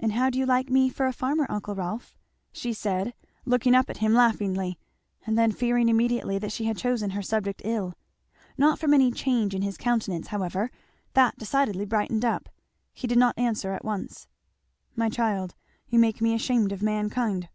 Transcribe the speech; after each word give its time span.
"And 0.00 0.14
how 0.14 0.30
do 0.30 0.38
you 0.40 0.46
like 0.46 0.68
me 0.68 0.88
for 0.88 1.06
a 1.06 1.12
farmer, 1.12 1.46
uncle 1.48 1.76
Rolf?" 1.76 2.18
she 2.50 2.72
said 2.72 3.14
looking 3.44 3.72
up 3.72 3.88
at 3.88 3.98
him 3.98 4.12
laughingly, 4.12 4.80
and 5.24 5.38
then 5.38 5.52
fearing 5.52 5.88
immediately 5.88 6.40
that 6.40 6.50
she 6.50 6.64
had 6.64 6.76
chosen 6.76 7.10
her 7.10 7.22
subject 7.22 7.62
ill. 7.64 7.94
Not 8.58 8.80
from 8.80 8.92
any 8.92 9.12
change 9.12 9.54
in 9.54 9.62
his 9.62 9.76
countenance 9.76 10.26
however, 10.26 10.72
that 11.12 11.38
decidedly 11.38 11.84
brightened 11.84 12.24
up. 12.24 12.48
He 12.92 13.06
did 13.06 13.16
not 13.18 13.38
answer 13.38 13.72
at 13.72 13.84
once. 13.84 14.26
"My 14.96 15.08
child 15.08 15.54
you 15.86 16.00
make 16.00 16.20
me 16.20 16.34
ashamed 16.34 16.72
of 16.72 16.82
mankind!" 16.82 17.48